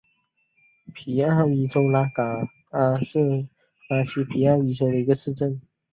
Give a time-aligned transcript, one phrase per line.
[0.95, 3.45] 皮奥伊州拉戈阿是
[3.87, 5.61] 巴西皮奥伊州的一个市镇。